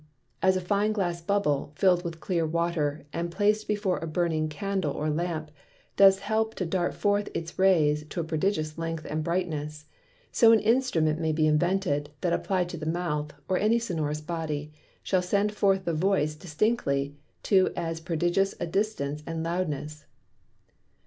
[0.41, 4.93] As a fine Glass Bubble, fill'd with clear Water, and placed before a burning Candle
[4.93, 5.51] or Lamp,
[5.95, 9.85] does help it to dart forth its Rays to a prodigious Length and Brightness:
[10.31, 14.73] So an Instrument may be invented, that apply'd to the Mouth (or any Sonorous Body)
[15.03, 20.05] shall send forth the Voice distinctly to as prodigious a Distance and Loudness.